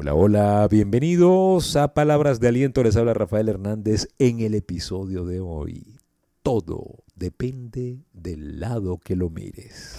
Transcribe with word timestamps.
Hola, 0.00 0.14
hola, 0.14 0.68
bienvenidos 0.70 1.74
a 1.74 1.92
Palabras 1.92 2.38
de 2.38 2.46
Aliento. 2.46 2.84
Les 2.84 2.96
habla 2.96 3.14
Rafael 3.14 3.48
Hernández 3.48 4.06
en 4.20 4.38
el 4.38 4.54
episodio 4.54 5.24
de 5.24 5.40
hoy. 5.40 5.98
Todo 6.44 7.02
depende 7.16 8.04
del 8.12 8.60
lado 8.60 8.98
que 8.98 9.16
lo 9.16 9.28
mires. 9.28 9.98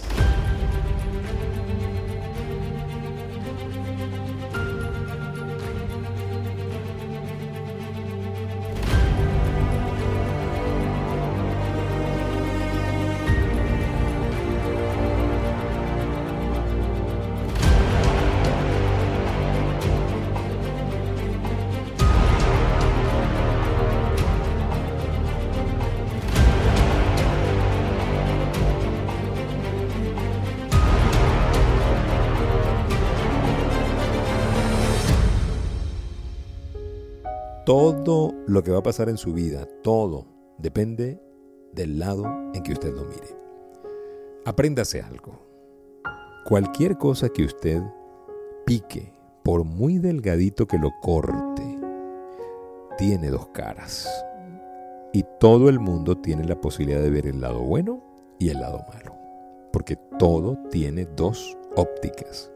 Todo 37.70 38.34
lo 38.48 38.64
que 38.64 38.72
va 38.72 38.78
a 38.78 38.82
pasar 38.82 39.08
en 39.08 39.16
su 39.16 39.32
vida, 39.32 39.64
todo, 39.84 40.26
depende 40.58 41.22
del 41.72 42.00
lado 42.00 42.24
en 42.52 42.64
que 42.64 42.72
usted 42.72 42.92
lo 42.92 43.04
mire. 43.04 43.28
Apréndase 44.44 45.00
algo. 45.00 45.46
Cualquier 46.44 46.98
cosa 46.98 47.28
que 47.28 47.44
usted 47.44 47.80
pique, 48.66 49.12
por 49.44 49.62
muy 49.62 49.98
delgadito 49.98 50.66
que 50.66 50.78
lo 50.78 50.90
corte, 51.00 51.78
tiene 52.98 53.30
dos 53.30 53.46
caras. 53.50 54.08
Y 55.12 55.24
todo 55.38 55.68
el 55.68 55.78
mundo 55.78 56.18
tiene 56.18 56.46
la 56.46 56.60
posibilidad 56.60 57.00
de 57.00 57.10
ver 57.10 57.28
el 57.28 57.40
lado 57.40 57.60
bueno 57.60 58.02
y 58.40 58.48
el 58.48 58.58
lado 58.58 58.84
malo. 58.92 59.14
Porque 59.72 59.94
todo 60.18 60.58
tiene 60.72 61.06
dos 61.14 61.56
ópticas. 61.76 62.50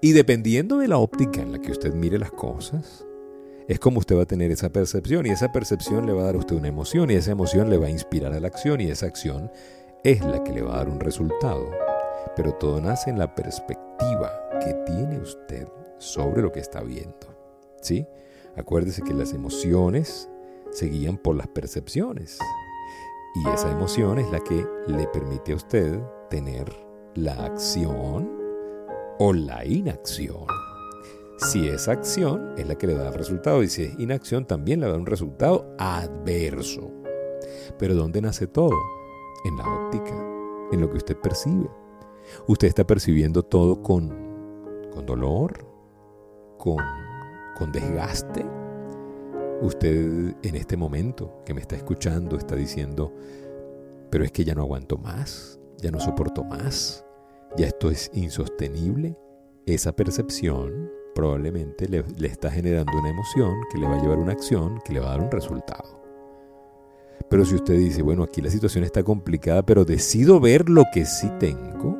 Y 0.00 0.12
dependiendo 0.12 0.78
de 0.78 0.88
la 0.88 0.96
óptica 0.96 1.42
en 1.42 1.52
la 1.52 1.58
que 1.58 1.72
usted 1.72 1.92
mire 1.92 2.18
las 2.18 2.32
cosas, 2.32 3.04
es 3.70 3.78
como 3.78 4.00
usted 4.00 4.18
va 4.18 4.22
a 4.22 4.26
tener 4.26 4.50
esa 4.50 4.70
percepción 4.70 5.26
y 5.26 5.30
esa 5.30 5.52
percepción 5.52 6.04
le 6.04 6.12
va 6.12 6.22
a 6.22 6.24
dar 6.24 6.34
a 6.34 6.38
usted 6.38 6.56
una 6.56 6.66
emoción 6.66 7.08
y 7.08 7.14
esa 7.14 7.30
emoción 7.30 7.70
le 7.70 7.78
va 7.78 7.86
a 7.86 7.90
inspirar 7.90 8.32
a 8.32 8.40
la 8.40 8.48
acción 8.48 8.80
y 8.80 8.90
esa 8.90 9.06
acción 9.06 9.48
es 10.02 10.20
la 10.22 10.42
que 10.42 10.50
le 10.50 10.62
va 10.62 10.74
a 10.74 10.76
dar 10.78 10.88
un 10.88 10.98
resultado. 10.98 11.70
Pero 12.34 12.52
todo 12.54 12.80
nace 12.80 13.10
en 13.10 13.18
la 13.20 13.32
perspectiva 13.32 14.32
que 14.58 14.74
tiene 14.86 15.20
usted 15.20 15.68
sobre 15.98 16.42
lo 16.42 16.50
que 16.50 16.58
está 16.58 16.82
viendo. 16.82 17.14
¿Sí? 17.80 18.04
Acuérdese 18.56 19.02
que 19.02 19.14
las 19.14 19.32
emociones 19.34 20.28
se 20.72 20.86
guían 20.86 21.16
por 21.16 21.36
las 21.36 21.46
percepciones 21.46 22.40
y 23.36 23.48
esa 23.50 23.70
emoción 23.70 24.18
es 24.18 24.28
la 24.32 24.40
que 24.40 24.66
le 24.88 25.06
permite 25.06 25.52
a 25.52 25.56
usted 25.56 26.00
tener 26.28 26.74
la 27.14 27.44
acción 27.44 28.32
o 29.20 29.32
la 29.32 29.64
inacción. 29.64 30.59
Si 31.42 31.68
es 31.68 31.88
acción, 31.88 32.52
es 32.58 32.68
la 32.68 32.76
que 32.76 32.86
le 32.86 32.94
da 32.94 33.10
resultado. 33.12 33.62
Y 33.62 33.68
si 33.68 33.84
es 33.84 33.98
inacción, 33.98 34.44
también 34.44 34.80
le 34.80 34.88
da 34.88 34.96
un 34.96 35.06
resultado 35.06 35.74
adverso. 35.78 36.90
Pero 37.78 37.94
¿dónde 37.94 38.20
nace 38.20 38.46
todo? 38.46 38.76
En 39.44 39.56
la 39.56 39.64
óptica, 39.66 40.14
en 40.70 40.80
lo 40.80 40.90
que 40.90 40.98
usted 40.98 41.16
percibe. 41.16 41.70
Usted 42.46 42.68
está 42.68 42.86
percibiendo 42.86 43.42
todo 43.42 43.82
con, 43.82 44.10
con 44.92 45.06
dolor, 45.06 45.66
con, 46.58 46.76
con 47.56 47.72
desgaste. 47.72 48.44
Usted 49.62 50.34
en 50.42 50.54
este 50.54 50.76
momento 50.76 51.42
que 51.46 51.54
me 51.54 51.62
está 51.62 51.74
escuchando 51.74 52.36
está 52.36 52.54
diciendo, 52.54 53.14
pero 54.10 54.24
es 54.24 54.32
que 54.32 54.44
ya 54.44 54.54
no 54.54 54.62
aguanto 54.62 54.98
más, 54.98 55.58
ya 55.78 55.90
no 55.90 56.00
soporto 56.00 56.44
más, 56.44 57.04
ya 57.56 57.66
esto 57.66 57.90
es 57.90 58.10
insostenible. 58.12 59.16
Esa 59.66 59.92
percepción 59.92 60.99
probablemente 61.14 61.88
le, 61.88 62.04
está 62.26 62.50
generando 62.50 62.92
una 62.98 63.10
emoción 63.10 63.54
que 63.70 63.78
le 63.78 63.86
va 63.86 63.96
a 63.96 64.02
llevar 64.02 64.18
una 64.18 64.32
acción 64.32 64.80
que 64.84 64.92
le 64.92 65.00
va 65.00 65.08
a 65.08 65.10
dar 65.10 65.20
un 65.22 65.30
resultado. 65.30 66.00
Pero 67.28 67.44
si 67.44 67.54
usted 67.54 67.74
dice, 67.74 68.02
bueno, 68.02 68.24
aquí 68.24 68.40
la 68.40 68.50
situación 68.50 68.84
está 68.84 69.02
complicada, 69.02 69.64
pero 69.64 69.84
decido 69.84 70.40
ver 70.40 70.68
lo 70.68 70.84
que 70.92 71.04
sí 71.04 71.30
tengo, 71.38 71.96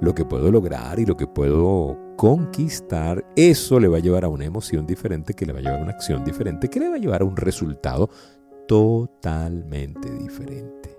lo 0.00 0.14
que 0.14 0.24
puedo 0.24 0.50
lograr 0.50 0.98
y 0.98 1.06
lo 1.06 1.16
que 1.16 1.26
puedo 1.26 1.96
conquistar, 2.16 3.24
eso 3.36 3.78
le 3.78 3.88
va 3.88 3.98
a 3.98 4.00
llevar 4.00 4.24
a 4.24 4.28
una 4.28 4.44
emoción 4.44 4.86
diferente, 4.86 5.34
que 5.34 5.46
le 5.46 5.52
va 5.52 5.60
a 5.60 5.62
llevar 5.62 5.80
a 5.80 5.82
una 5.84 5.92
acción 5.92 6.24
diferente, 6.24 6.68
que 6.68 6.80
le 6.80 6.88
va 6.88 6.96
a 6.96 6.98
llevar 6.98 7.22
a 7.22 7.24
un 7.24 7.36
resultado 7.36 8.10
totalmente 8.66 10.10
diferente. 10.10 10.98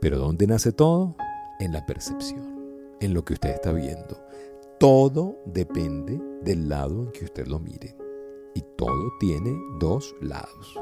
Pero 0.00 0.18
¿dónde 0.18 0.46
nace 0.46 0.72
todo? 0.72 1.16
En 1.60 1.72
la 1.72 1.86
percepción, 1.86 2.96
en 3.00 3.14
lo 3.14 3.24
que 3.24 3.34
usted 3.34 3.50
está 3.50 3.72
viendo. 3.72 4.27
Todo 4.78 5.42
depende 5.44 6.20
del 6.42 6.68
lado 6.68 7.02
en 7.02 7.10
que 7.10 7.24
usted 7.24 7.48
lo 7.48 7.58
mire. 7.58 7.96
Y 8.54 8.62
todo 8.76 9.12
tiene 9.18 9.52
dos 9.80 10.14
lados. 10.20 10.78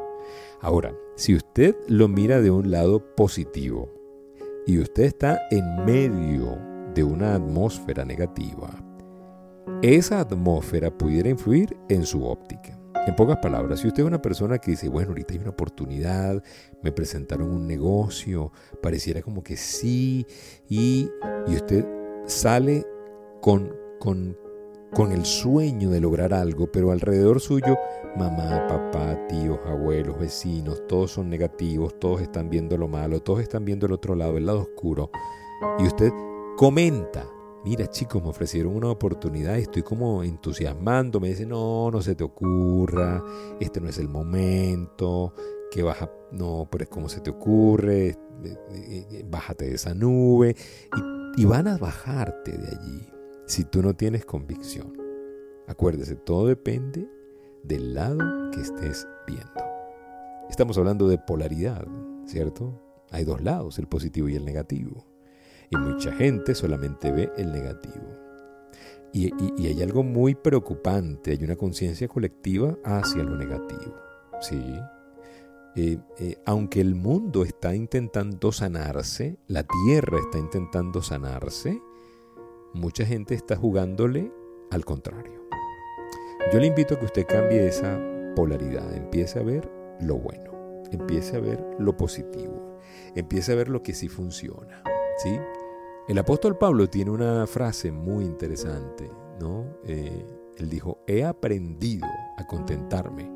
Ahora, 0.60 0.94
si 1.14 1.34
usted 1.34 1.74
lo 1.88 2.06
mira 2.06 2.42
de 2.42 2.50
un 2.50 2.70
lado 2.70 3.02
positivo 3.14 3.90
y 4.66 4.80
usted 4.80 5.04
está 5.04 5.40
en 5.50 5.86
medio 5.86 6.58
de 6.94 7.04
una 7.04 7.36
atmósfera 7.36 8.04
negativa, 8.04 8.68
esa 9.80 10.20
atmósfera 10.20 10.90
pudiera 10.90 11.30
influir 11.30 11.74
en 11.88 12.04
su 12.04 12.22
óptica. 12.22 12.78
En 13.06 13.16
pocas 13.16 13.38
palabras, 13.38 13.80
si 13.80 13.88
usted 13.88 14.02
es 14.02 14.08
una 14.08 14.20
persona 14.20 14.58
que 14.58 14.72
dice, 14.72 14.90
bueno, 14.90 15.10
ahorita 15.10 15.32
hay 15.32 15.40
una 15.40 15.50
oportunidad, 15.50 16.42
me 16.82 16.92
presentaron 16.92 17.48
un 17.48 17.66
negocio, 17.66 18.52
pareciera 18.82 19.22
como 19.22 19.42
que 19.42 19.56
sí, 19.56 20.26
y, 20.68 21.08
y 21.46 21.54
usted 21.54 21.86
sale 22.26 22.84
con 23.40 23.85
con, 23.98 24.36
con 24.94 25.12
el 25.12 25.24
sueño 25.24 25.90
de 25.90 26.00
lograr 26.00 26.32
algo, 26.32 26.70
pero 26.70 26.90
alrededor 26.90 27.40
suyo, 27.40 27.76
mamá, 28.16 28.66
papá, 28.68 29.26
tíos, 29.28 29.58
abuelos, 29.66 30.18
vecinos, 30.18 30.86
todos 30.86 31.12
son 31.12 31.28
negativos, 31.28 31.98
todos 31.98 32.22
están 32.22 32.48
viendo 32.48 32.78
lo 32.78 32.88
malo, 32.88 33.20
todos 33.20 33.40
están 33.40 33.64
viendo 33.64 33.86
el 33.86 33.92
otro 33.92 34.14
lado, 34.14 34.36
el 34.36 34.46
lado 34.46 34.60
oscuro. 34.60 35.10
Y 35.78 35.86
usted 35.86 36.12
comenta, 36.56 37.26
mira 37.64 37.88
chicos, 37.88 38.22
me 38.22 38.30
ofrecieron 38.30 38.74
una 38.74 38.90
oportunidad, 38.90 39.58
estoy 39.58 39.82
como 39.82 40.22
entusiasmando, 40.22 41.20
me 41.20 41.28
dice, 41.28 41.46
no, 41.46 41.90
no 41.90 42.00
se 42.00 42.14
te 42.14 42.24
ocurra, 42.24 43.22
este 43.60 43.80
no 43.80 43.88
es 43.88 43.98
el 43.98 44.08
momento, 44.08 45.34
que 45.70 45.82
baja, 45.82 46.10
no, 46.32 46.68
pero 46.70 46.84
es 46.84 46.90
como 46.90 47.08
se 47.08 47.20
te 47.20 47.30
ocurre, 47.30 48.08
eh, 48.08 48.16
eh, 48.44 49.06
eh, 49.10 49.24
bájate 49.28 49.66
de 49.66 49.74
esa 49.74 49.94
nube, 49.94 50.56
y, 51.36 51.42
y 51.42 51.44
van 51.44 51.68
a 51.68 51.76
bajarte 51.76 52.56
de 52.56 52.68
allí 52.68 53.15
si 53.46 53.64
tú 53.64 53.82
no 53.82 53.94
tienes 53.94 54.24
convicción. 54.24 54.92
Acuérdese, 55.66 56.16
todo 56.16 56.46
depende 56.46 57.08
del 57.62 57.94
lado 57.94 58.50
que 58.52 58.60
estés 58.60 59.06
viendo. 59.26 59.64
Estamos 60.50 60.78
hablando 60.78 61.08
de 61.08 61.18
polaridad, 61.18 61.86
¿cierto? 62.26 62.80
Hay 63.10 63.24
dos 63.24 63.40
lados, 63.40 63.78
el 63.78 63.86
positivo 63.86 64.28
y 64.28 64.36
el 64.36 64.44
negativo. 64.44 65.06
Y 65.70 65.76
mucha 65.76 66.12
gente 66.12 66.54
solamente 66.54 67.10
ve 67.10 67.30
el 67.36 67.52
negativo. 67.52 68.26
Y, 69.12 69.32
hay 69.66 69.82
algo 69.82 70.02
muy 70.02 70.34
preocupante, 70.34 71.30
hay 71.30 71.42
una 71.42 71.56
conciencia 71.56 72.06
colectiva 72.06 72.76
hacia 72.84 73.22
lo 73.22 73.36
negativo. 73.36 73.94
¿sí? 74.40 74.62
Eh, 75.74 75.98
eh, 76.18 76.36
aunque 76.44 76.80
el 76.80 76.94
mundo 76.94 77.42
está 77.42 77.74
intentando 77.74 78.52
sanarse, 78.52 79.38
la 79.46 79.64
tierra 79.64 80.18
está 80.18 80.38
intentando 80.38 81.02
sanarse, 81.02 81.80
mucha 82.76 83.04
gente 83.04 83.34
está 83.34 83.56
jugándole 83.56 84.32
al 84.70 84.84
contrario. 84.84 85.46
Yo 86.52 86.60
le 86.60 86.66
invito 86.66 86.94
a 86.94 86.98
que 86.98 87.06
usted 87.06 87.26
cambie 87.26 87.66
esa 87.66 87.98
polaridad, 88.36 88.94
empiece 88.94 89.38
a 89.38 89.42
ver 89.42 89.68
lo 90.00 90.16
bueno, 90.16 90.82
empiece 90.92 91.36
a 91.36 91.40
ver 91.40 91.64
lo 91.78 91.96
positivo, 91.96 92.78
empiece 93.14 93.52
a 93.52 93.56
ver 93.56 93.68
lo 93.68 93.82
que 93.82 93.94
sí 93.94 94.08
funciona. 94.08 94.82
¿sí? 95.16 95.40
El 96.08 96.18
apóstol 96.18 96.56
Pablo 96.56 96.88
tiene 96.88 97.10
una 97.10 97.46
frase 97.46 97.90
muy 97.90 98.24
interesante, 98.24 99.10
¿no? 99.40 99.64
Eh, 99.84 100.24
él 100.56 100.70
dijo, 100.70 101.02
he 101.06 101.24
aprendido 101.24 102.06
a 102.36 102.46
contentarme, 102.46 103.28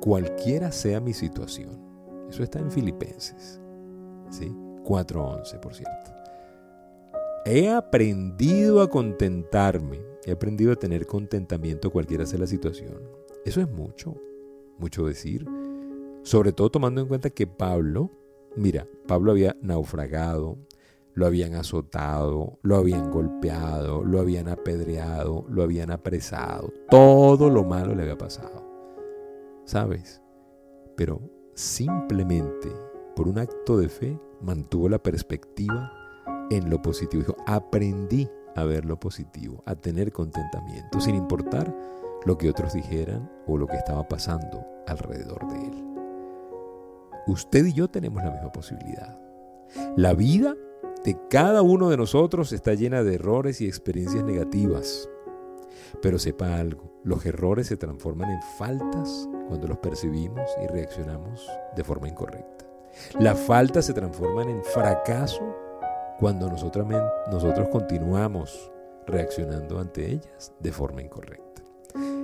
cualquiera 0.00 0.70
sea 0.70 1.00
mi 1.00 1.12
situación. 1.12 1.80
Eso 2.28 2.42
está 2.42 2.60
en 2.60 2.70
Filipenses, 2.70 3.60
¿sí? 4.30 4.54
4.11, 4.84 5.60
por 5.60 5.74
cierto. 5.74 6.21
He 7.44 7.68
aprendido 7.68 8.80
a 8.80 8.88
contentarme. 8.88 10.00
He 10.24 10.30
aprendido 10.30 10.72
a 10.72 10.76
tener 10.76 11.06
contentamiento 11.06 11.90
cualquiera 11.90 12.24
sea 12.24 12.38
la 12.38 12.46
situación. 12.46 13.00
Eso 13.44 13.60
es 13.60 13.68
mucho, 13.68 14.14
mucho 14.78 15.06
decir. 15.06 15.44
Sobre 16.22 16.52
todo 16.52 16.70
tomando 16.70 17.00
en 17.00 17.08
cuenta 17.08 17.30
que 17.30 17.48
Pablo, 17.48 18.10
mira, 18.54 18.86
Pablo 19.08 19.32
había 19.32 19.56
naufragado, 19.60 20.56
lo 21.14 21.26
habían 21.26 21.56
azotado, 21.56 22.60
lo 22.62 22.76
habían 22.76 23.10
golpeado, 23.10 24.04
lo 24.04 24.20
habían 24.20 24.48
apedreado, 24.48 25.44
lo 25.48 25.64
habían 25.64 25.90
apresado. 25.90 26.72
Todo 26.90 27.50
lo 27.50 27.64
malo 27.64 27.96
le 27.96 28.02
había 28.02 28.16
pasado. 28.16 28.64
¿Sabes? 29.64 30.22
Pero 30.96 31.20
simplemente 31.54 32.68
por 33.16 33.26
un 33.26 33.38
acto 33.38 33.78
de 33.78 33.88
fe 33.88 34.16
mantuvo 34.40 34.88
la 34.88 35.02
perspectiva 35.02 36.01
en 36.56 36.70
lo 36.70 36.80
positivo. 36.80 37.22
Dijo, 37.22 37.36
aprendí 37.46 38.28
a 38.54 38.64
ver 38.64 38.84
lo 38.84 38.98
positivo, 38.98 39.62
a 39.66 39.74
tener 39.74 40.12
contentamiento, 40.12 41.00
sin 41.00 41.14
importar 41.14 41.74
lo 42.24 42.38
que 42.38 42.50
otros 42.50 42.74
dijeran 42.74 43.30
o 43.46 43.56
lo 43.56 43.66
que 43.66 43.76
estaba 43.76 44.06
pasando 44.06 44.64
alrededor 44.86 45.48
de 45.48 45.66
él. 45.66 45.84
Usted 47.26 47.66
y 47.66 47.72
yo 47.72 47.88
tenemos 47.88 48.22
la 48.22 48.30
misma 48.30 48.52
posibilidad. 48.52 49.18
La 49.96 50.12
vida 50.12 50.54
de 51.04 51.16
cada 51.30 51.62
uno 51.62 51.88
de 51.88 51.96
nosotros 51.96 52.52
está 52.52 52.74
llena 52.74 53.02
de 53.02 53.14
errores 53.14 53.60
y 53.60 53.66
experiencias 53.66 54.24
negativas. 54.24 55.08
Pero 56.00 56.18
sepa 56.18 56.58
algo, 56.58 56.92
los 57.04 57.24
errores 57.26 57.68
se 57.68 57.76
transforman 57.76 58.30
en 58.30 58.42
faltas 58.58 59.28
cuando 59.48 59.68
los 59.68 59.78
percibimos 59.78 60.50
y 60.62 60.66
reaccionamos 60.66 61.46
de 61.76 61.84
forma 61.84 62.08
incorrecta. 62.08 62.66
Las 63.18 63.40
faltas 63.40 63.86
se 63.86 63.94
transforman 63.94 64.48
en 64.48 64.62
fracaso 64.62 65.42
cuando 66.22 66.48
nosotros, 66.48 66.86
nosotros 67.32 67.66
continuamos 67.72 68.70
reaccionando 69.08 69.80
ante 69.80 70.08
ellas 70.08 70.54
de 70.60 70.70
forma 70.70 71.02
incorrecta. 71.02 71.64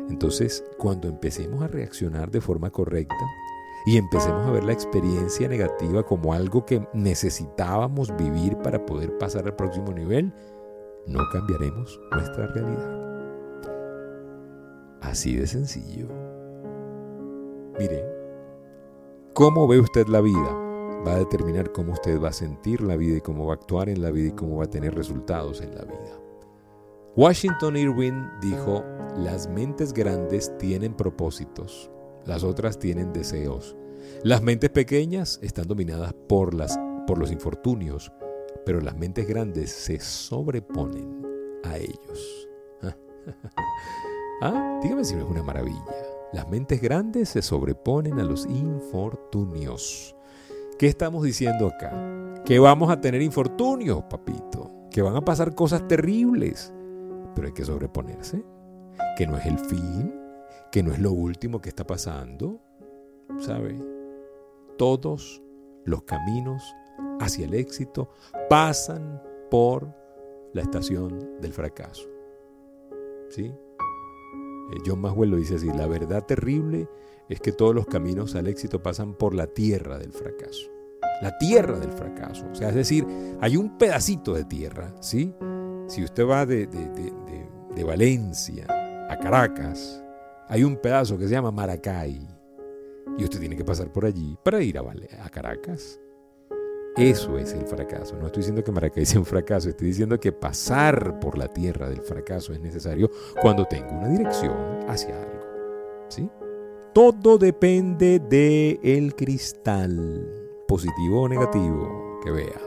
Entonces, 0.09 0.65
cuando 0.79 1.09
empecemos 1.09 1.65
a 1.65 1.67
reaccionar 1.67 2.31
de 2.31 2.41
forma 2.41 2.71
correcta, 2.71 3.17
y 3.87 3.97
empecemos 3.97 4.47
a 4.47 4.53
ver 4.53 4.63
la 4.63 4.73
experiencia 4.73 5.49
negativa 5.49 6.05
como 6.05 6.33
algo 6.33 6.65
que 6.65 6.87
necesitábamos 6.93 8.17
vivir 8.17 8.57
para 8.59 8.87
poder 8.87 9.19
pasar 9.19 9.47
al 9.47 9.57
próximo 9.57 9.93
nivel, 9.93 10.33
no 11.09 11.29
cambiaremos 11.33 12.01
nuestra 12.13 12.47
realidad. 12.47 13.69
Así 15.01 15.35
de 15.35 15.49
sencillo. 15.49 16.07
Mire, 17.81 18.05
cómo 19.35 19.67
ve 19.67 19.81
usted 19.81 20.07
la 20.07 20.21
vida 20.21 20.68
va 21.07 21.15
a 21.15 21.19
determinar 21.19 21.73
cómo 21.73 21.93
usted 21.93 22.21
va 22.21 22.29
a 22.29 22.33
sentir 22.33 22.81
la 22.81 22.97
vida 22.97 23.19
y 23.19 23.21
cómo 23.21 23.47
va 23.47 23.53
a 23.53 23.57
actuar 23.57 23.89
en 23.89 24.03
la 24.03 24.11
vida 24.11 24.29
y 24.29 24.33
cómo 24.33 24.59
va 24.59 24.65
a 24.65 24.71
tener 24.71 24.95
resultados 24.95 25.61
en 25.61 25.75
la 25.75 25.85
vida. 25.85 26.21
Washington 27.17 27.77
Irving 27.77 28.27
dijo, 28.41 28.85
las 29.17 29.49
mentes 29.49 29.93
grandes 29.93 30.57
tienen 30.59 30.95
propósitos, 30.95 31.91
las 32.25 32.45
otras 32.45 32.79
tienen 32.79 33.13
deseos. 33.13 33.77
Las 34.23 34.43
mentes 34.43 34.71
pequeñas 34.71 35.39
están 35.43 35.67
dominadas 35.67 36.15
por, 36.29 36.55
las, 36.55 36.79
por 37.07 37.19
los 37.19 37.33
infortunios, 37.33 38.13
pero 38.65 38.81
las 38.81 38.97
mentes 38.97 39.27
grandes 39.27 39.71
se 39.71 39.99
sobreponen 40.01 41.23
a 41.65 41.77
ellos. 41.77 42.49
ah, 44.43 44.81
dígame 44.83 45.05
si 45.05 45.15
no 45.15 45.25
es 45.25 45.31
una 45.31 45.43
maravilla. 45.43 45.85
Las 46.33 46.49
mentes 46.49 46.81
grandes 46.81 47.31
se 47.31 47.43
sobreponen 47.43 48.19
a 48.19 48.25
los 48.25 48.47
infortunios. 48.47 50.15
¿Qué 50.79 50.87
estamos 50.87 51.25
diciendo 51.25 51.67
acá? 51.67 52.43
Que 52.45 52.59
vamos 52.59 52.91
a 52.91 53.01
tener 53.01 53.21
infortunios, 53.23 54.05
papito. 54.05 54.71
Que 54.91 55.03
van 55.03 55.17
a 55.17 55.25
pasar 55.25 55.55
cosas 55.55 55.87
terribles. 55.89 56.73
Pero 57.35 57.49
hay 57.49 57.53
que 57.53 57.65
sobreponerse. 57.65 58.43
Que 59.17 59.27
no 59.27 59.37
es 59.37 59.47
el 59.47 59.59
fin 59.59 60.19
que 60.71 60.83
no 60.83 60.93
es 60.93 60.99
lo 60.99 61.13
último 61.13 61.61
que 61.61 61.71
está 61.71 61.87
pasando, 61.87 62.61
¿sabe? 63.39 63.79
Todos 64.77 65.43
los 65.85 66.03
caminos 66.03 66.63
hacia 67.21 67.47
el 67.47 67.55
éxito 67.55 68.11
pasan 68.49 69.23
por 69.51 69.95
la 70.53 70.63
estación 70.63 71.41
del 71.41 71.53
fracaso. 71.53 72.09
¿Sí? 73.31 73.55
Eh, 74.73 74.79
John 74.85 75.01
Maxwell 75.01 75.31
lo 75.31 75.37
dice 75.37 75.57
así, 75.57 75.69
la 75.69 75.87
verdad 75.87 76.25
terrible 76.25 76.89
es 77.29 77.41
que 77.41 77.53
todos 77.53 77.75
los 77.75 77.87
caminos 77.87 78.35
al 78.35 78.47
éxito 78.47 78.83
pasan 78.83 79.15
por 79.15 79.35
la 79.35 79.47
tierra 79.47 79.99
del 79.99 80.13
fracaso. 80.13 80.71
La 81.21 81.37
tierra 81.39 81.79
del 81.79 81.93
fracaso. 81.93 82.47
O 82.51 82.55
sea, 82.55 82.69
es 82.69 82.75
decir, 82.75 83.07
hay 83.41 83.57
un 83.57 83.77
pedacito 83.77 84.35
de 84.35 84.45
tierra, 84.45 84.95
¿sí? 85.01 85.35
Si 85.89 86.05
usted 86.05 86.27
va 86.27 86.47
de, 86.47 86.67
de 86.67 87.85
Valencia 87.85 88.67
a 89.11 89.19
Caracas, 89.19 90.03
hay 90.49 90.65
un 90.65 90.77
pedazo 90.77 91.19
que 91.19 91.25
se 91.25 91.33
llama 91.33 91.51
Maracay 91.51 92.27
y 93.19 93.25
usted 93.25 93.41
tiene 93.41 93.57
que 93.57 93.65
pasar 93.65 93.93
por 93.93 94.05
allí 94.05 94.37
para 94.43 94.63
ir 94.63 94.79
a, 94.79 94.83
a 95.23 95.29
Caracas. 95.29 96.01
Eso 96.99 97.39
es 97.39 97.53
el 97.53 97.65
fracaso. 97.65 98.17
No 98.17 98.27
estoy 98.27 98.41
diciendo 98.41 98.65
que 98.65 98.73
Maracay 98.73 99.07
sea 99.07 99.21
un 99.21 99.25
fracaso, 99.25 99.69
estoy 99.69 99.87
diciendo 99.87 100.19
que 100.19 100.33
pasar 100.33 101.21
por 101.21 101.39
la 101.39 101.47
tierra 101.47 101.89
del 101.89 102.03
fracaso 102.03 102.53
es 102.53 102.61
necesario 102.61 103.09
cuando 103.41 103.65
tengo 103.67 103.93
una 103.93 104.09
dirección 104.09 104.53
hacia 104.89 105.17
algo. 105.17 105.39
¿Sí? 106.09 106.29
Todo 106.93 107.39
depende 107.39 108.19
del 108.19 108.81
el 108.83 109.15
cristal, 109.15 110.29
positivo 110.67 111.23
o 111.23 111.29
negativo, 111.29 112.19
que 112.25 112.33
vea, 112.33 112.61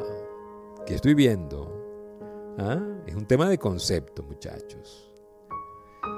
que 0.85 0.95
estoy 0.95 1.13
viendo. 1.13 1.69
¿Ah? 2.57 2.81
Es 3.05 3.15
un 3.15 3.25
tema 3.25 3.49
de 3.49 3.57
concepto, 3.57 4.23
muchachos. 4.23 5.11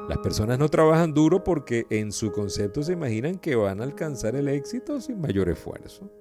Las 0.07 0.19
personas 0.19 0.59
no 0.59 0.69
trabajan 0.69 1.15
duro 1.15 1.43
porque 1.43 1.87
en 1.89 2.11
su 2.11 2.31
concepto 2.31 2.83
se 2.83 2.93
imaginan 2.93 3.39
que 3.39 3.55
van 3.55 3.81
a 3.81 3.85
alcanzar 3.85 4.35
el 4.35 4.49
éxito 4.49 5.01
sin 5.01 5.19
mayor 5.19 5.49
esfuerzo. 5.49 6.11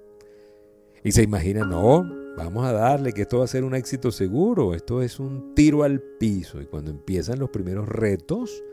Y 1.03 1.11
se 1.11 1.23
imaginan, 1.23 1.69
no, 1.69 2.09
vamos 2.37 2.65
a 2.65 2.71
darle 2.71 3.11
que 3.11 3.23
esto 3.23 3.39
va 3.39 3.43
a 3.43 3.47
ser 3.47 3.65
un 3.65 3.75
éxito 3.75 4.11
seguro, 4.11 4.73
esto 4.73 5.01
es 5.01 5.19
un 5.19 5.53
tiro 5.53 5.83
al 5.83 6.01
piso. 6.01 6.61
Y 6.61 6.65
cuando 6.65 6.91
empiezan 6.91 7.39
los 7.39 7.49
primeros 7.49 7.87
retos, 7.89 8.63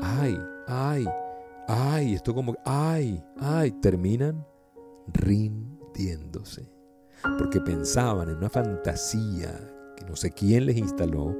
ay, 0.00 0.38
ay, 0.66 1.06
ay, 1.68 2.14
esto 2.14 2.34
como, 2.34 2.56
ay, 2.64 3.22
ay, 3.38 3.70
terminan 3.82 4.46
rindiéndose. 5.12 6.70
Porque 7.38 7.60
pensaban 7.60 8.30
en 8.30 8.36
una 8.36 8.48
fantasía 8.48 9.52
que 9.96 10.04
no 10.06 10.16
sé 10.16 10.30
quién 10.30 10.66
les 10.66 10.78
instaló 10.78 11.36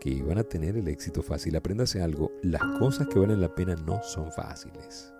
que 0.00 0.10
iban 0.10 0.38
a 0.38 0.42
tener 0.42 0.76
el 0.76 0.88
éxito 0.88 1.22
fácil. 1.22 1.54
Apréndase 1.54 2.02
algo, 2.02 2.32
las 2.42 2.62
cosas 2.78 3.08
que 3.08 3.18
valen 3.18 3.40
la 3.40 3.54
pena 3.54 3.76
no 3.76 4.02
son 4.02 4.32
fáciles. 4.32 5.12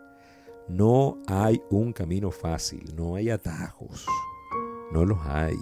No 0.69 1.19
hay 1.26 1.60
un 1.70 1.92
camino 1.92 2.30
fácil, 2.30 2.94
no 2.96 3.16
hay 3.16 3.30
atajos, 3.30 4.06
no 4.93 5.05
los 5.05 5.19
hay. 5.25 5.59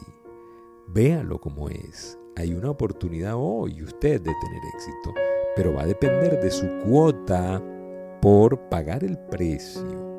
Véalo 0.89 1.41
como 1.41 1.69
es. 1.69 2.19
Hay 2.37 2.53
una 2.53 2.71
oportunidad 2.71 3.35
hoy 3.37 3.83
usted 3.83 4.21
de 4.21 4.35
tener 4.41 4.63
éxito, 4.75 5.15
pero 5.55 5.75
va 5.75 5.83
a 5.83 5.87
depender 5.87 6.41
de 6.41 6.51
su 6.51 6.67
cuota 6.85 7.63
por 8.21 8.59
pagar 8.69 9.05
el 9.05 9.17
precio. 9.19 10.11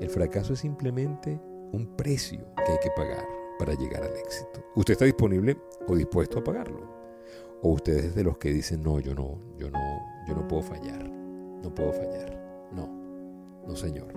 El 0.00 0.10
fracaso 0.10 0.54
es 0.54 0.60
simplemente 0.60 1.40
un 1.72 1.86
precio 1.96 2.44
que 2.56 2.72
hay 2.72 2.78
que 2.82 2.90
pagar 2.96 3.26
para 3.58 3.74
llegar 3.74 4.02
al 4.02 4.16
éxito. 4.16 4.64
Usted 4.74 4.92
está 4.92 5.04
disponible 5.04 5.56
o 5.86 5.94
dispuesto 5.94 6.40
a 6.40 6.44
pagarlo. 6.44 6.80
O 7.62 7.70
ustedes 7.70 8.14
de 8.14 8.24
los 8.24 8.38
que 8.38 8.52
dicen, 8.52 8.82
no, 8.82 8.98
yo 9.00 9.14
no, 9.14 9.38
yo 9.56 9.70
no, 9.70 9.80
yo 10.28 10.34
no 10.34 10.46
puedo 10.46 10.62
fallar. 10.62 11.08
No 11.08 11.74
puedo 11.74 11.92
fallar. 11.92 12.68
No, 12.72 12.88
no 13.66 13.76
señor. 13.76 14.14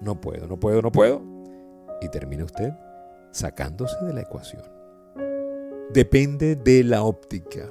No 0.00 0.20
puedo, 0.20 0.46
no 0.46 0.58
puedo, 0.58 0.82
no 0.82 0.92
puedo. 0.92 1.22
Y 2.00 2.08
termina 2.10 2.44
usted 2.44 2.72
sacándose 3.32 3.96
de 4.04 4.14
la 4.14 4.22
ecuación. 4.22 4.62
Depende 5.92 6.56
de 6.56 6.84
la 6.84 7.02
óptica. 7.02 7.70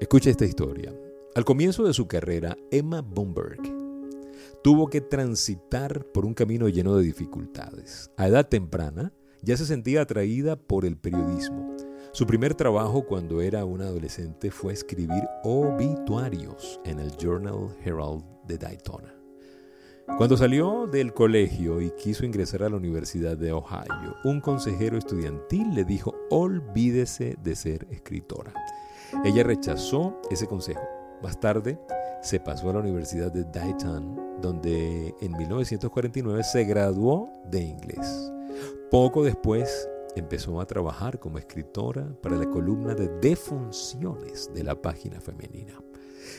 Escucha 0.00 0.30
esta 0.30 0.44
historia. 0.44 0.92
Al 1.34 1.44
comienzo 1.44 1.84
de 1.84 1.94
su 1.94 2.06
carrera, 2.06 2.56
Emma 2.70 3.00
Bomberg 3.00 3.62
tuvo 4.62 4.88
que 4.88 5.00
transitar 5.00 6.04
por 6.12 6.24
un 6.24 6.34
camino 6.34 6.68
lleno 6.68 6.96
de 6.96 7.04
dificultades. 7.04 8.10
A 8.16 8.28
edad 8.28 8.48
temprana, 8.48 9.12
ya 9.42 9.56
se 9.56 9.66
sentía 9.66 10.02
atraída 10.02 10.56
por 10.56 10.84
el 10.84 10.96
periodismo 10.96 11.72
su 12.14 12.26
primer 12.26 12.54
trabajo 12.54 13.06
cuando 13.06 13.40
era 13.40 13.64
una 13.64 13.86
adolescente 13.86 14.50
fue 14.50 14.74
escribir 14.74 15.22
obituarios 15.44 16.78
en 16.84 16.98
el 16.98 17.10
Journal 17.16 17.74
Herald 17.82 18.22
de 18.46 18.58
Daytona. 18.58 19.21
Cuando 20.18 20.36
salió 20.36 20.86
del 20.86 21.14
colegio 21.14 21.80
y 21.80 21.90
quiso 21.92 22.24
ingresar 22.24 22.62
a 22.62 22.68
la 22.68 22.76
Universidad 22.76 23.36
de 23.36 23.50
Ohio, 23.52 24.14
un 24.24 24.40
consejero 24.40 24.98
estudiantil 24.98 25.74
le 25.74 25.84
dijo, 25.84 26.14
olvídese 26.30 27.36
de 27.42 27.56
ser 27.56 27.86
escritora. 27.90 28.52
Ella 29.24 29.42
rechazó 29.42 30.20
ese 30.30 30.46
consejo. 30.46 30.82
Más 31.22 31.40
tarde 31.40 31.80
se 32.22 32.40
pasó 32.40 32.70
a 32.70 32.74
la 32.74 32.80
Universidad 32.80 33.32
de 33.32 33.44
Dayton, 33.44 34.40
donde 34.40 35.14
en 35.20 35.32
1949 35.32 36.44
se 36.44 36.64
graduó 36.64 37.32
de 37.46 37.62
inglés. 37.62 38.32
Poco 38.90 39.24
después 39.24 39.88
empezó 40.14 40.60
a 40.60 40.66
trabajar 40.66 41.18
como 41.18 41.38
escritora 41.38 42.06
para 42.22 42.36
la 42.36 42.48
columna 42.50 42.94
de 42.94 43.08
defunciones 43.20 44.50
de 44.52 44.62
la 44.62 44.74
página 44.74 45.20
femenina. 45.20 45.72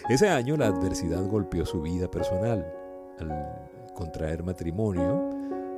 Ese 0.10 0.30
año 0.30 0.56
la 0.58 0.68
adversidad 0.68 1.26
golpeó 1.26 1.66
su 1.66 1.82
vida 1.82 2.10
personal. 2.10 2.83
Al 3.32 3.94
contraer 3.94 4.44
matrimonio, 4.44 5.30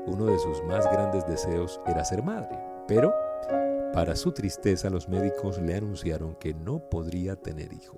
uno 0.07 0.25
de 0.25 0.39
sus 0.39 0.63
más 0.63 0.89
grandes 0.91 1.25
deseos 1.27 1.79
era 1.85 2.03
ser 2.05 2.23
madre, 2.23 2.57
pero 2.87 3.13
Para 3.93 4.17
su 4.17 4.33
tristeza, 4.33 4.89
los 4.89 5.07
médicos 5.07 5.57
le 5.61 5.73
anunciaron 5.73 6.35
que 6.35 6.53
no 6.53 6.79
podría 6.89 7.37
tener 7.37 7.71
hijos. 7.71 7.97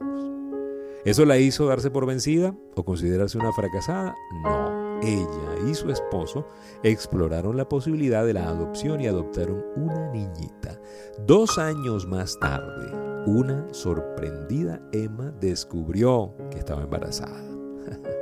¿Eso 1.05 1.25
la 1.25 1.39
hizo 1.39 1.65
darse 1.65 1.89
por 1.89 2.05
vencida 2.05 2.53
o 2.75 2.85
considerarse 2.85 3.39
una 3.39 3.51
fracasada? 3.51 4.13
No. 4.43 4.99
Ella 5.01 5.69
y 5.69 5.73
su 5.73 5.89
esposo 5.89 6.45
exploraron 6.83 7.57
la 7.57 7.67
posibilidad 7.67 8.27
de 8.27 8.33
la 8.33 8.47
adopción 8.47 9.01
y 9.01 9.07
adoptaron 9.07 9.63
una 9.75 10.11
niñita. 10.11 10.79
Dos 11.25 11.57
años 11.57 12.05
más 12.05 12.37
tarde, 12.39 12.91
una 13.25 13.65
sorprendida 13.73 14.79
Emma 14.91 15.31
descubrió 15.39 16.35
que 16.51 16.59
estaba 16.59 16.83
embarazada. 16.83 17.41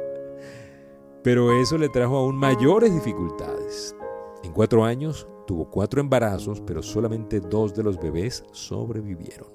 Pero 1.25 1.59
eso 1.59 1.79
le 1.79 1.89
trajo 1.89 2.17
aún 2.17 2.35
mayores 2.35 2.93
dificultades. 2.93 3.95
En 4.43 4.53
cuatro 4.53 4.85
años 4.85 5.27
tuvo 5.47 5.71
cuatro 5.71 5.99
embarazos, 5.99 6.61
pero 6.61 6.83
solamente 6.83 7.39
dos 7.39 7.73
de 7.73 7.81
los 7.81 7.99
bebés 7.99 8.43
sobrevivieron. 8.51 9.47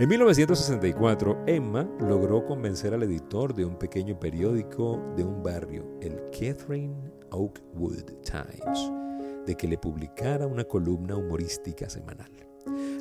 En 0.00 0.08
1964, 0.08 1.44
Emma 1.46 1.88
logró 2.00 2.44
convencer 2.44 2.94
al 2.94 3.04
editor 3.04 3.54
de 3.54 3.64
un 3.64 3.76
pequeño 3.76 4.18
periódico 4.18 5.00
de 5.16 5.22
un 5.22 5.40
barrio, 5.40 5.86
el 6.00 6.20
Catherine 6.32 6.96
Oakwood 7.30 8.02
Times, 8.24 8.92
de 9.46 9.54
que 9.54 9.68
le 9.68 9.78
publicara 9.78 10.48
una 10.48 10.64
columna 10.64 11.14
humorística 11.14 11.88
semanal. 11.88 12.32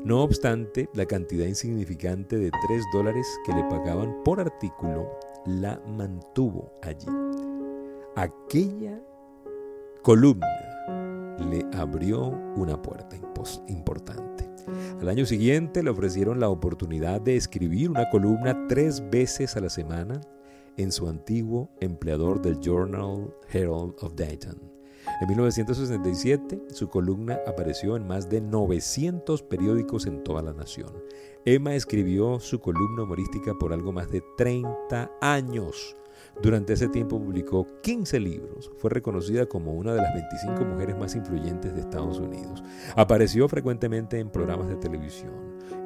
No 0.06 0.22
obstante, 0.22 0.88
la 0.94 1.08
cantidad 1.08 1.48
insignificante 1.48 2.38
de 2.38 2.52
3 2.68 2.84
dólares 2.94 3.26
que 3.44 3.54
le 3.54 3.64
pagaban 3.64 4.24
por 4.24 4.40
artículo 4.40 5.10
la 5.48 5.82
mantuvo 5.88 6.74
allí. 6.84 7.08
Aquella 8.16 9.02
columna 10.04 10.46
le 11.50 11.66
abrió 11.76 12.28
una 12.56 12.80
puerta 12.80 13.16
importante. 13.68 14.50
Al 15.02 15.10
año 15.10 15.26
siguiente 15.26 15.82
le 15.82 15.90
ofrecieron 15.90 16.40
la 16.40 16.50
oportunidad 16.50 17.22
de 17.22 17.36
escribir 17.36 17.90
una 17.90 18.10
columna 18.12 18.68
tres 18.68 19.04
veces 19.10 19.58
a 19.58 19.62
la 19.62 19.70
semana 19.70 20.22
en 20.78 20.92
su 20.92 21.08
antiguo 21.08 21.72
empleador 21.82 22.40
del 22.40 22.60
Journal 22.60 23.34
Herald 23.52 23.96
of 24.02 24.14
Dayton. 24.16 24.62
En 25.22 25.28
1967, 25.28 26.66
su 26.70 26.90
columna 26.90 27.40
apareció 27.48 27.96
en 27.96 28.08
más 28.08 28.30
de 28.30 28.42
900 28.42 29.42
periódicos 29.44 30.06
en 30.06 30.24
toda 30.24 30.44
la 30.44 30.54
nación. 30.54 30.92
Emma 31.46 31.74
escribió 31.76 32.40
su 32.40 32.60
columna 32.60 33.04
humorística 33.04 33.54
por 33.60 33.74
algo 33.74 33.92
más 33.92 34.10
de 34.12 34.24
30 34.38 35.12
años. 35.20 35.98
Durante 36.42 36.74
ese 36.74 36.90
tiempo 36.90 37.20
publicó 37.20 37.68
15 37.82 38.20
libros. 38.20 38.72
Fue 38.78 38.90
reconocida 38.90 39.46
como 39.46 39.74
una 39.74 39.94
de 39.94 40.02
las 40.02 40.14
25 40.14 40.66
mujeres 40.66 40.98
más 40.98 41.16
influyentes 41.16 41.74
de 41.74 41.82
Estados 41.82 42.20
Unidos. 42.20 42.64
Apareció 42.96 43.48
frecuentemente 43.48 44.20
en 44.20 44.30
programas 44.30 44.68
de 44.68 44.76
televisión. 44.76 45.32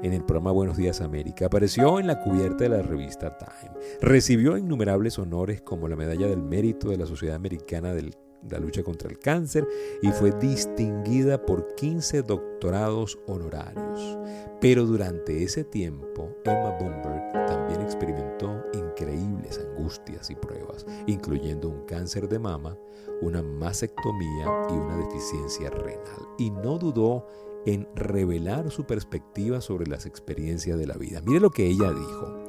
En 0.02 0.14
el 0.14 0.24
programa 0.24 0.52
Buenos 0.52 0.78
Días 0.78 1.02
América. 1.02 1.48
Apareció 1.48 2.00
en 2.00 2.08
la 2.08 2.22
cubierta 2.22 2.64
de 2.64 2.70
la 2.70 2.82
revista 2.82 3.38
Time. 3.38 3.74
Recibió 4.02 4.58
innumerables 4.58 5.20
honores 5.20 5.62
como 5.62 5.88
la 5.88 5.96
Medalla 5.96 6.28
del 6.28 6.42
Mérito 6.42 6.90
de 6.90 6.98
la 6.98 7.06
Sociedad 7.06 7.36
Americana 7.36 7.94
de 7.94 8.14
la 8.50 8.60
lucha 8.60 8.84
contra 8.84 9.10
el 9.10 9.20
cáncer 9.20 9.68
y 10.02 10.10
fue 10.12 10.32
distinguida 10.32 11.46
por 11.46 11.76
15 11.76 12.24
doctorados 12.24 13.18
honorarios. 13.28 14.18
Pero 14.60 14.86
durante 14.86 15.44
ese 15.44 15.64
tiempo, 15.64 16.36
Emma 16.44 16.72
Bomberg 16.80 17.46
también 17.48 17.82
experimentó 17.82 18.64
increíbles 18.74 19.60
angustias 19.60 20.30
y 20.30 20.36
pruebas, 20.36 20.86
incluyendo 21.06 21.70
un 21.70 21.86
cáncer 21.86 22.28
de 22.28 22.40
mama, 22.40 22.78
una 23.22 23.44
mastectomía 23.44 24.46
y 24.70 24.74
una 24.74 24.98
deficiencia 24.98 25.70
renal. 25.70 26.28
Y 26.38 26.50
no 26.50 26.78
dudó 26.78 27.28
en 27.66 27.88
revelar 27.96 28.72
su 28.72 28.86
perspectiva 28.86 29.62
sobre 29.62 29.88
las 29.88 30.06
experiencias 30.06 30.80
de 30.80 30.88
la 30.88 30.96
vida. 30.96 31.22
Mire 31.26 31.40
lo 31.40 31.50
que 31.50 31.68
ella 31.68 31.92
dijo. 31.92 32.46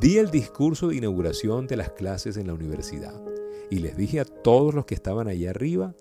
Di 0.00 0.18
el 0.18 0.30
discurso 0.30 0.88
de 0.88 0.96
inauguración 0.96 1.66
de 1.68 1.76
las 1.76 1.90
clases 1.90 2.36
en 2.36 2.48
la 2.48 2.54
universidad 2.54 3.33
y 3.74 3.80
les 3.80 3.96
dije 3.96 4.20
a 4.20 4.24
todos 4.24 4.72
los 4.72 4.84
que 4.84 4.94
estaban 4.94 5.26
allá 5.26 5.50
arriba 5.50 5.96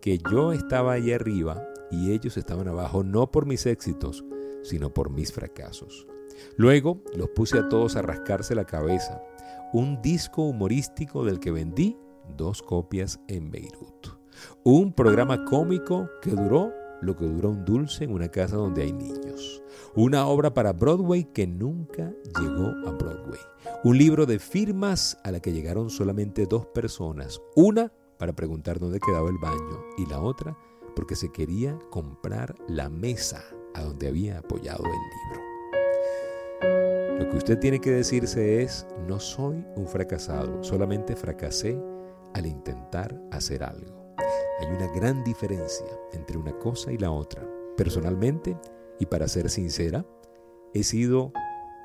que 0.00 0.18
yo 0.30 0.52
estaba 0.52 0.92
allá 0.92 1.16
arriba 1.16 1.60
y 1.90 2.12
ellos 2.12 2.36
estaban 2.36 2.68
abajo 2.68 3.02
no 3.02 3.32
por 3.32 3.46
mis 3.46 3.66
éxitos, 3.66 4.24
sino 4.62 4.94
por 4.94 5.10
mis 5.10 5.32
fracasos. 5.32 6.06
Luego 6.56 7.02
los 7.16 7.30
puse 7.30 7.58
a 7.58 7.68
todos 7.68 7.96
a 7.96 8.02
rascarse 8.02 8.54
la 8.54 8.64
cabeza. 8.64 9.20
Un 9.72 10.00
disco 10.02 10.42
humorístico 10.42 11.24
del 11.24 11.40
que 11.40 11.50
vendí 11.50 11.96
dos 12.36 12.62
copias 12.62 13.18
en 13.26 13.50
Beirut. 13.50 14.06
Un 14.62 14.92
programa 14.92 15.44
cómico 15.46 16.08
que 16.22 16.30
duró 16.30 16.72
lo 17.02 17.16
que 17.16 17.24
duró 17.24 17.50
un 17.50 17.64
dulce 17.64 18.04
en 18.04 18.12
una 18.12 18.28
casa 18.28 18.54
donde 18.54 18.82
hay 18.84 18.92
niños. 18.92 19.64
Una 19.96 20.26
obra 20.26 20.52
para 20.52 20.74
Broadway 20.74 21.24
que 21.24 21.46
nunca 21.46 22.12
llegó 22.38 22.66
a 22.86 22.90
Broadway. 22.92 23.40
Un 23.82 23.96
libro 23.96 24.26
de 24.26 24.38
firmas 24.38 25.18
a 25.24 25.30
la 25.30 25.40
que 25.40 25.52
llegaron 25.52 25.88
solamente 25.88 26.44
dos 26.44 26.66
personas. 26.66 27.40
Una 27.54 27.90
para 28.18 28.34
preguntar 28.34 28.78
dónde 28.78 29.00
quedaba 29.00 29.30
el 29.30 29.38
baño 29.38 29.80
y 29.96 30.04
la 30.04 30.20
otra 30.20 30.54
porque 30.94 31.16
se 31.16 31.32
quería 31.32 31.78
comprar 31.88 32.54
la 32.68 32.90
mesa 32.90 33.42
a 33.72 33.84
donde 33.84 34.08
había 34.08 34.40
apoyado 34.40 34.84
el 34.84 34.90
libro. 34.90 35.40
Lo 37.18 37.30
que 37.30 37.38
usted 37.38 37.58
tiene 37.58 37.80
que 37.80 37.92
decirse 37.92 38.62
es, 38.62 38.86
no 39.08 39.18
soy 39.18 39.64
un 39.76 39.86
fracasado, 39.86 40.62
solamente 40.62 41.16
fracasé 41.16 41.82
al 42.34 42.44
intentar 42.44 43.18
hacer 43.30 43.64
algo. 43.64 44.14
Hay 44.60 44.66
una 44.66 44.88
gran 44.88 45.24
diferencia 45.24 45.86
entre 46.12 46.36
una 46.36 46.52
cosa 46.58 46.92
y 46.92 46.98
la 46.98 47.10
otra. 47.10 47.48
Personalmente, 47.78 48.58
y 48.98 49.06
para 49.06 49.28
ser 49.28 49.50
sincera, 49.50 50.06
he 50.74 50.82
sido, 50.82 51.32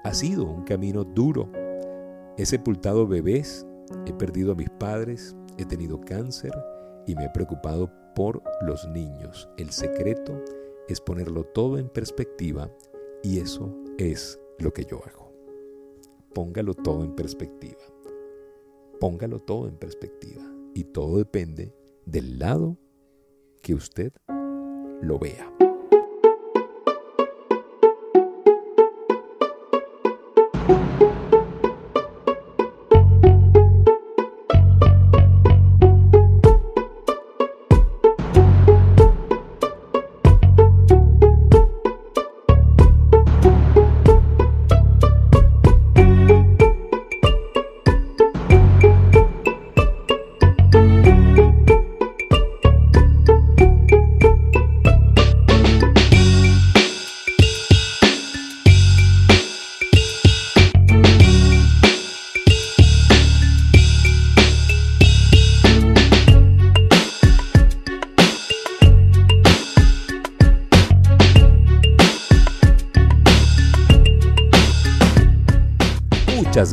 ha 0.03 0.13
sido 0.13 0.45
un 0.45 0.63
camino 0.63 1.03
duro. 1.03 1.49
He 2.37 2.45
sepultado 2.45 3.07
bebés, 3.07 3.65
he 4.05 4.13
perdido 4.13 4.51
a 4.51 4.55
mis 4.55 4.69
padres, 4.69 5.35
he 5.57 5.65
tenido 5.65 5.99
cáncer 6.01 6.53
y 7.05 7.15
me 7.15 7.25
he 7.25 7.29
preocupado 7.29 7.91
por 8.15 8.41
los 8.61 8.87
niños. 8.89 9.49
El 9.57 9.71
secreto 9.71 10.41
es 10.87 10.99
ponerlo 11.01 11.43
todo 11.43 11.77
en 11.77 11.89
perspectiva 11.89 12.69
y 13.23 13.39
eso 13.39 13.73
es 13.97 14.39
lo 14.59 14.73
que 14.73 14.85
yo 14.85 15.01
hago. 15.05 15.31
Póngalo 16.33 16.73
todo 16.73 17.03
en 17.03 17.15
perspectiva. 17.15 17.81
Póngalo 18.99 19.39
todo 19.41 19.67
en 19.67 19.75
perspectiva. 19.75 20.43
Y 20.73 20.85
todo 20.85 21.17
depende 21.17 21.73
del 22.05 22.39
lado 22.39 22.77
que 23.61 23.73
usted 23.73 24.13
lo 25.01 25.19
vea. 25.19 25.51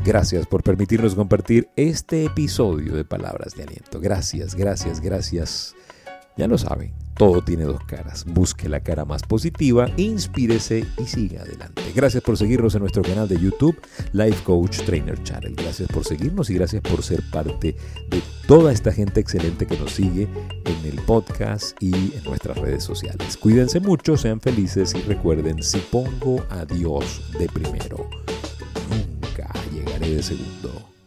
Gracias 0.09 0.47
por 0.47 0.63
permitirnos 0.63 1.15
compartir 1.15 1.69
este 1.77 2.25
episodio 2.25 2.95
de 2.95 3.05
Palabras 3.05 3.55
de 3.55 3.65
Aliento. 3.65 4.01
Gracias, 4.01 4.55
gracias, 4.55 5.03
gracias. 5.03 5.75
Ya 6.35 6.49
lo 6.49 6.57
saben, 6.57 6.95
todo 7.19 7.45
tiene 7.45 7.65
dos 7.65 7.85
caras. 7.85 8.25
Busque 8.25 8.71
la 8.71 8.81
cara 8.81 9.05
más 9.05 9.23
positiva, 9.23 9.91
inspírese 9.99 10.87
y 10.97 11.05
siga 11.05 11.43
adelante. 11.43 11.83
Gracias 11.95 12.23
por 12.23 12.39
seguirnos 12.39 12.75
en 12.75 12.81
nuestro 12.81 13.03
canal 13.03 13.29
de 13.29 13.39
YouTube, 13.39 13.79
Life 14.13 14.45
Coach 14.45 14.79
Trainer 14.87 15.23
Channel. 15.25 15.55
Gracias 15.55 15.89
por 15.91 16.07
seguirnos 16.07 16.49
y 16.49 16.55
gracias 16.55 16.81
por 16.81 17.03
ser 17.03 17.23
parte 17.31 17.77
de 18.09 18.23
toda 18.47 18.73
esta 18.73 18.91
gente 18.91 19.21
excelente 19.21 19.67
que 19.67 19.77
nos 19.77 19.93
sigue 19.93 20.27
en 20.65 20.87
el 20.87 20.99
podcast 21.03 21.77
y 21.83 21.93
en 22.17 22.25
nuestras 22.25 22.57
redes 22.57 22.83
sociales. 22.83 23.37
Cuídense 23.37 23.79
mucho, 23.79 24.17
sean 24.17 24.41
felices 24.41 24.95
y 24.95 25.03
recuerden, 25.03 25.63
si 25.63 25.81
pongo 25.81 26.47
a 26.49 26.65
Dios 26.65 27.31
de 27.39 27.47
primero, 27.49 28.09
de 30.07 30.23
segundo. 30.23 30.98